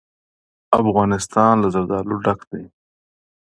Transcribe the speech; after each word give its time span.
افغانستان 0.81 1.53
له 1.61 1.67
زردالو 1.75 2.15
ډک 2.25 2.39
دی. 2.51 2.63